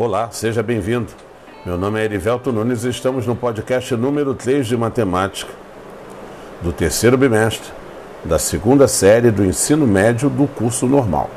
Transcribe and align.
Olá, 0.00 0.28
seja 0.30 0.62
bem-vindo. 0.62 1.08
Meu 1.66 1.76
nome 1.76 2.00
é 2.00 2.04
Erivelto 2.04 2.52
Nunes 2.52 2.84
e 2.84 2.88
estamos 2.88 3.26
no 3.26 3.34
podcast 3.34 3.96
número 3.96 4.32
3 4.32 4.64
de 4.64 4.76
matemática 4.76 5.50
do 6.62 6.72
terceiro 6.72 7.18
bimestre 7.18 7.72
da 8.24 8.38
segunda 8.38 8.86
série 8.86 9.32
do 9.32 9.44
ensino 9.44 9.88
médio 9.88 10.30
do 10.30 10.46
curso 10.46 10.86
normal. 10.86 11.28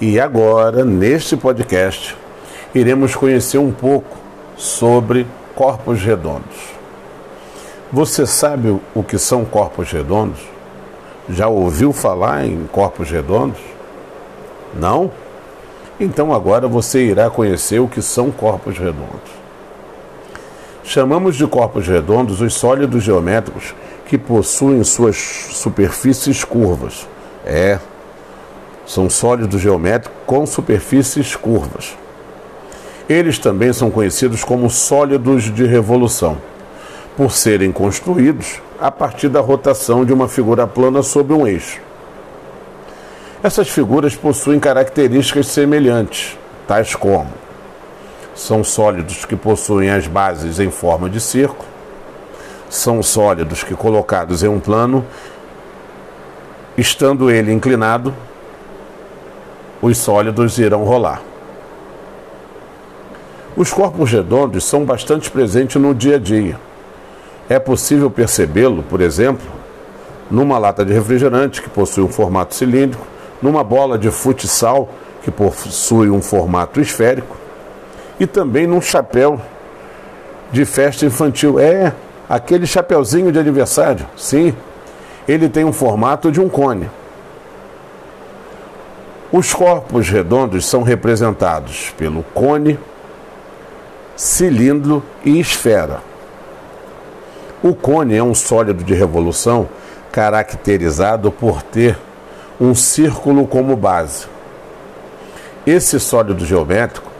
E 0.00 0.18
agora, 0.18 0.84
neste 0.84 1.36
podcast, 1.36 2.16
iremos 2.74 3.14
conhecer 3.14 3.58
um 3.58 3.70
pouco 3.70 4.16
sobre 4.56 5.24
corpos 5.54 6.02
redondos. 6.02 6.72
Você 7.92 8.26
sabe 8.26 8.76
o 8.92 9.04
que 9.04 9.18
são 9.18 9.44
corpos 9.44 9.88
redondos? 9.92 10.40
Já 11.28 11.46
ouviu 11.46 11.92
falar 11.92 12.44
em 12.44 12.66
corpos 12.66 13.08
redondos? 13.08 13.60
Não? 14.74 15.12
Então 15.98 16.34
agora 16.34 16.66
você 16.66 17.06
irá 17.06 17.30
conhecer 17.30 17.78
o 17.78 17.88
que 17.88 18.02
são 18.02 18.30
corpos 18.30 18.78
redondos. 18.78 19.44
Chamamos 20.82 21.36
de 21.36 21.46
corpos 21.46 21.86
redondos 21.86 22.40
os 22.40 22.54
sólidos 22.54 23.02
geométricos 23.02 23.74
que 24.06 24.18
possuem 24.18 24.82
suas 24.84 25.16
superfícies 25.16 26.44
curvas. 26.44 27.08
É, 27.44 27.78
são 28.86 29.08
sólidos 29.08 29.60
geométricos 29.60 30.18
com 30.26 30.44
superfícies 30.44 31.36
curvas. 31.36 31.96
Eles 33.08 33.38
também 33.38 33.72
são 33.72 33.90
conhecidos 33.90 34.44
como 34.44 34.68
sólidos 34.68 35.44
de 35.44 35.64
revolução, 35.64 36.38
por 37.16 37.32
serem 37.32 37.70
construídos 37.70 38.60
a 38.80 38.90
partir 38.90 39.28
da 39.28 39.40
rotação 39.40 40.04
de 40.04 40.12
uma 40.12 40.28
figura 40.28 40.66
plana 40.66 41.02
sobre 41.02 41.34
um 41.34 41.46
eixo. 41.46 41.80
Essas 43.44 43.68
figuras 43.68 44.16
possuem 44.16 44.58
características 44.58 45.48
semelhantes, 45.48 46.34
tais 46.66 46.94
como 46.94 47.28
são 48.34 48.64
sólidos 48.64 49.26
que 49.26 49.36
possuem 49.36 49.90
as 49.90 50.06
bases 50.06 50.58
em 50.58 50.70
forma 50.70 51.10
de 51.10 51.20
círculo, 51.20 51.68
são 52.70 53.02
sólidos 53.02 53.62
que 53.62 53.74
colocados 53.74 54.42
em 54.42 54.48
um 54.48 54.58
plano, 54.58 55.04
estando 56.74 57.30
ele 57.30 57.52
inclinado, 57.52 58.14
os 59.82 59.98
sólidos 59.98 60.56
irão 60.56 60.82
rolar. 60.82 61.20
Os 63.54 63.70
corpos 63.74 64.10
redondos 64.10 64.64
são 64.64 64.86
bastante 64.86 65.30
presentes 65.30 65.76
no 65.76 65.94
dia 65.94 66.16
a 66.16 66.18
dia. 66.18 66.58
É 67.46 67.58
possível 67.58 68.10
percebê-lo, 68.10 68.82
por 68.84 69.02
exemplo, 69.02 69.46
numa 70.30 70.56
lata 70.56 70.82
de 70.82 70.94
refrigerante 70.94 71.60
que 71.60 71.68
possui 71.68 72.02
um 72.02 72.08
formato 72.08 72.54
cilíndrico, 72.54 73.12
numa 73.44 73.62
bola 73.62 73.98
de 73.98 74.10
futsal 74.10 74.88
que 75.22 75.30
possui 75.30 76.08
um 76.08 76.22
formato 76.22 76.80
esférico 76.80 77.36
e 78.18 78.26
também 78.26 78.66
num 78.66 78.80
chapéu 78.80 79.38
de 80.50 80.64
festa 80.64 81.04
infantil. 81.04 81.60
É 81.60 81.92
aquele 82.26 82.66
chapeuzinho 82.66 83.30
de 83.30 83.38
aniversário. 83.38 84.06
Sim, 84.16 84.54
ele 85.28 85.50
tem 85.50 85.62
um 85.62 85.74
formato 85.74 86.32
de 86.32 86.40
um 86.40 86.48
cone. 86.48 86.88
Os 89.30 89.52
corpos 89.52 90.08
redondos 90.08 90.64
são 90.64 90.82
representados 90.82 91.92
pelo 91.98 92.22
cone, 92.32 92.78
cilindro 94.16 95.02
e 95.22 95.38
esfera. 95.38 96.00
O 97.62 97.74
cone 97.74 98.16
é 98.16 98.22
um 98.22 98.34
sólido 98.34 98.82
de 98.82 98.94
revolução 98.94 99.68
caracterizado 100.10 101.30
por 101.30 101.62
ter 101.62 101.98
um 102.60 102.74
círculo 102.74 103.46
como 103.46 103.76
base. 103.76 104.26
Esse 105.66 105.98
sólido 105.98 106.44
geométrico 106.44 107.10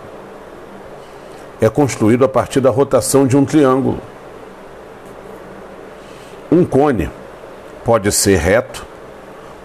é 1.61 1.69
construído 1.69 2.25
a 2.25 2.29
partir 2.29 2.61
da 2.61 2.71
rotação 2.71 3.27
de 3.27 3.37
um 3.37 3.45
triângulo. 3.45 4.01
Um 6.53 6.65
cone 6.65 7.11
pode 7.85 8.13
ser 8.13 8.39
reto 8.39 8.87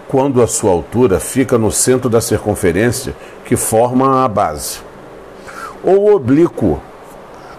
quando 0.07 0.41
a 0.41 0.47
sua 0.47 0.71
altura 0.71 1.19
fica 1.19 1.57
no 1.57 1.71
centro 1.71 2.09
da 2.09 2.19
circunferência 2.19 3.13
que 3.45 3.55
forma 3.55 4.23
a 4.23 4.27
base, 4.27 4.79
ou 5.83 6.15
oblíquo 6.15 6.81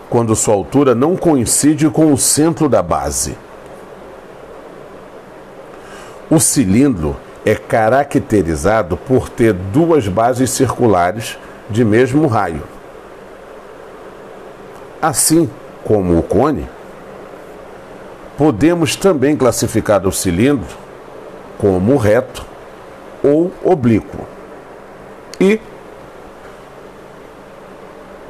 quando 0.08 0.34
sua 0.34 0.54
altura 0.54 0.94
não 0.94 1.16
coincide 1.16 1.88
com 1.88 2.12
o 2.12 2.18
centro 2.18 2.68
da 2.68 2.82
base. 2.82 3.38
O 6.28 6.40
cilindro 6.40 7.16
é 7.44 7.54
caracterizado 7.54 8.96
por 8.96 9.28
ter 9.28 9.52
duas 9.52 10.06
bases 10.06 10.50
circulares 10.50 11.38
de 11.68 11.84
mesmo 11.84 12.26
raio. 12.26 12.62
Assim 15.00 15.48
como 15.84 16.18
o 16.18 16.22
cone, 16.22 16.68
podemos 18.36 18.96
também 18.96 19.36
classificar 19.36 20.06
o 20.06 20.12
cilindro 20.12 20.76
como 21.58 21.96
reto 21.96 22.44
ou 23.22 23.50
oblíquo. 23.64 24.26
E 25.40 25.60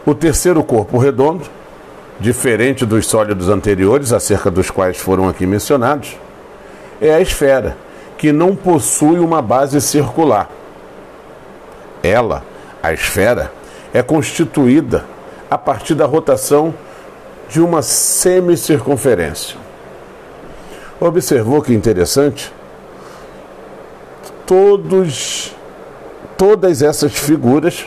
o 0.06 0.14
terceiro 0.14 0.62
corpo 0.62 0.98
redondo, 0.98 1.44
diferente 2.20 2.86
dos 2.86 3.06
sólidos 3.06 3.48
anteriores, 3.48 4.12
acerca 4.12 4.50
dos 4.50 4.70
quais 4.70 4.96
foram 4.96 5.28
aqui 5.28 5.46
mencionados, 5.46 6.16
é 7.00 7.12
a 7.12 7.20
esfera 7.20 7.76
que 8.20 8.32
não 8.32 8.54
possui 8.54 9.18
uma 9.18 9.40
base 9.40 9.80
circular. 9.80 10.50
Ela, 12.02 12.44
a 12.82 12.92
esfera, 12.92 13.50
é 13.94 14.02
constituída 14.02 15.06
a 15.50 15.56
partir 15.56 15.94
da 15.94 16.04
rotação 16.04 16.74
de 17.48 17.62
uma 17.62 17.80
semicircunferência. 17.80 19.56
Observou 21.00 21.62
que 21.62 21.72
interessante? 21.72 22.52
Todos, 24.44 25.56
todas 26.36 26.82
essas 26.82 27.14
figuras 27.14 27.86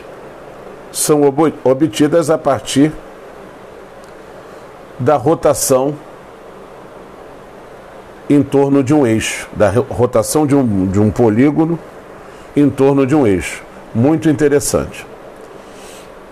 são 0.92 1.22
obtidas 1.64 2.32
a 2.32 2.40
partir 2.40 2.92
da 4.98 5.16
rotação 5.16 5.94
em 8.30 8.42
torno 8.42 8.84
de 8.84 8.94
um 8.94 9.06
eixo, 9.06 9.48
da 9.56 9.70
rotação 9.70 10.48
de 10.48 10.56
um, 10.56 10.88
de 10.88 11.00
um 11.00 11.12
polígono 11.12 11.78
em 12.56 12.70
torno 12.70 13.06
de 13.06 13.16
um 13.16 13.28
eixo. 13.28 13.64
Muito 13.94 14.30
interessante. 14.30 15.06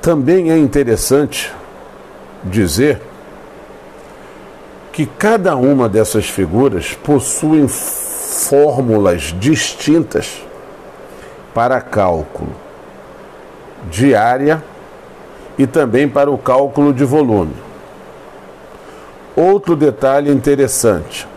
Também 0.01 0.51
é 0.51 0.57
interessante 0.57 1.51
dizer 2.43 3.01
que 4.91 5.05
cada 5.05 5.55
uma 5.55 5.87
dessas 5.87 6.27
figuras 6.27 6.93
possui 6.93 7.67
fórmulas 7.67 9.35
distintas 9.39 10.43
para 11.53 11.81
cálculo 11.81 12.51
de 13.89 14.15
área 14.15 14.63
e 15.57 15.67
também 15.67 16.07
para 16.07 16.29
o 16.29 16.37
cálculo 16.37 16.93
de 16.93 17.03
volume. 17.03 17.53
Outro 19.35 19.75
detalhe 19.75 20.31
interessante: 20.31 21.27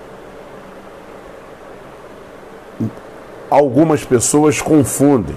algumas 3.54 4.04
pessoas 4.04 4.60
confundem 4.60 5.36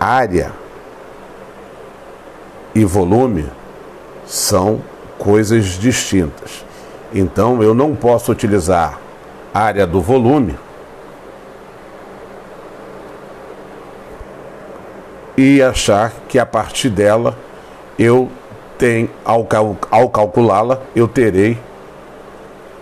área 0.00 0.50
e 2.74 2.84
volume 2.86 3.46
são 4.24 4.80
coisas 5.18 5.64
distintas. 5.78 6.64
Então 7.12 7.62
eu 7.62 7.74
não 7.74 7.94
posso 7.94 8.32
utilizar 8.32 8.98
área 9.52 9.86
do 9.86 10.00
volume 10.00 10.58
e 15.36 15.62
achar 15.62 16.12
que 16.28 16.38
a 16.38 16.46
partir 16.46 16.88
dela 16.88 17.36
eu 17.98 18.30
tenho, 18.78 19.10
ao, 19.22 19.46
ao 19.90 20.08
calculá-la, 20.08 20.80
eu 20.94 21.06
terei 21.06 21.58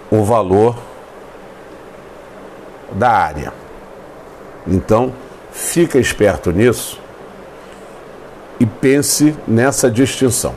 o 0.09 0.23
valor 0.23 0.77
da 2.95 3.11
área. 3.11 3.53
Então, 4.67 5.13
fica 5.53 5.99
esperto 5.99 6.51
nisso 6.51 7.01
e 8.59 8.65
pense 8.65 9.35
nessa 9.47 9.91
distinção. 9.91 10.55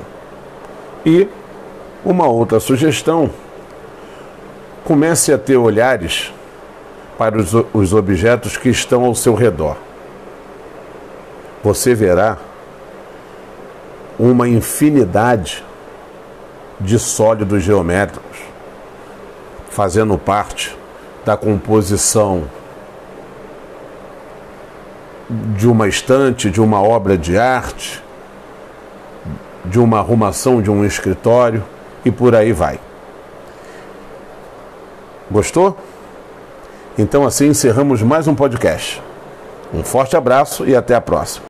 E 1.05 1.27
uma 2.05 2.27
outra 2.27 2.59
sugestão: 2.59 3.29
comece 4.85 5.33
a 5.33 5.37
ter 5.37 5.57
olhares 5.57 6.33
para 7.17 7.37
os, 7.37 7.51
os 7.73 7.93
objetos 7.93 8.55
que 8.55 8.69
estão 8.69 9.03
ao 9.03 9.15
seu 9.15 9.33
redor. 9.33 9.77
Você 11.63 11.95
verá 11.95 12.37
uma 14.19 14.47
infinidade 14.47 15.63
de 16.79 16.97
sólidos 16.99 17.63
geométricos 17.63 18.37
fazendo 19.69 20.17
parte 20.17 20.76
da 21.27 21.35
composição 21.35 22.45
de 25.29 25.67
uma 25.67 25.85
estante, 25.85 26.49
de 26.49 26.61
uma 26.61 26.81
obra 26.81 27.17
de 27.17 27.37
arte, 27.37 28.01
de 29.65 29.77
uma 29.77 29.99
arrumação 29.99 30.61
de 30.61 30.71
um 30.71 30.85
escritório 30.85 31.65
e 32.05 32.11
por 32.11 32.33
aí 32.33 32.53
vai. 32.53 32.79
Gostou? 35.29 35.77
Então 36.97 37.25
assim 37.25 37.47
encerramos 37.47 38.01
mais 38.01 38.25
um 38.25 38.33
podcast. 38.33 39.03
Um 39.73 39.83
forte 39.83 40.15
abraço 40.15 40.65
e 40.65 40.77
até 40.77 40.95
a 40.95 41.01
próxima. 41.01 41.46